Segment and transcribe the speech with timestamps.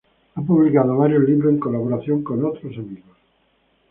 [0.33, 3.17] Ha publicado varios libros en colaboración de otros amigos.